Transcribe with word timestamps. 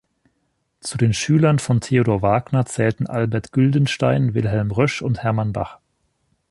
Zu 0.79 0.97
den 0.97 1.13
Schülern 1.13 1.59
von 1.59 1.79
Theodor 1.79 2.23
Wagner 2.23 2.65
zählten 2.65 3.05
Albert 3.05 3.51
Güldenstein, 3.51 4.33
Wilhelm 4.33 4.71
Rösch 4.71 5.03
und 5.03 5.21
Hermann 5.21 5.53
Bach. 5.53 5.77